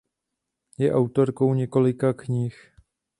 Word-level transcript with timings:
Je 0.77 0.93
autorkou 0.93 1.53
několika 1.53 2.13
knih. 2.13 2.71